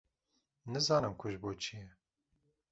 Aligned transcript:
nizanin 0.71 1.13
ku 1.19 1.25
ji 1.31 1.37
bo 1.43 1.51
çî 1.63 1.75
ye? 1.81 1.89